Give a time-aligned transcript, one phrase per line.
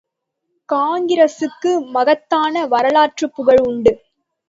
[0.69, 3.95] காங்கிரசுக்கு மகத்தான வரலாற்றுப் புகழ் உண்டு!